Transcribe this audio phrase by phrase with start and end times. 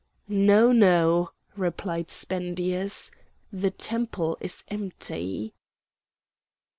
[0.27, 3.11] "No, no," replied Spendius,
[3.53, 5.53] "the temple is empty."